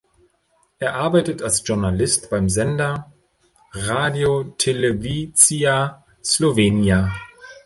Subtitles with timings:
[0.79, 3.13] Er arbeitet als Journalist beim Sender
[3.71, 7.13] Radio Televizija Slovenija.